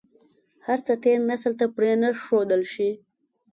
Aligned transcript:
هر 0.65 0.79
څه 0.85 0.93
تېر 1.03 1.17
نسل 1.29 1.53
ته 1.59 1.65
پرې 1.75 1.93
نه 2.01 2.09
ښودل 2.23 2.61
شي. 2.73 2.89